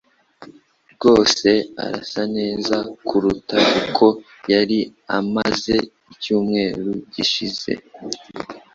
[0.93, 1.49] rwose
[1.83, 2.75] arasa neza
[3.07, 4.05] kuruta uko
[4.53, 4.79] yari
[5.17, 5.75] amaze
[6.13, 7.71] icyumweru gishize.